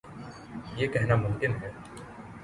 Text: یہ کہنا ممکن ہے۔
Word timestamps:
یہ 0.77 0.87
کہنا 0.87 1.15
ممکن 1.15 1.51
ہے۔ 1.61 1.69